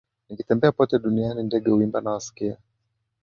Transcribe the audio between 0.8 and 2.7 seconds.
duniani, ndege huimba, nawasikia,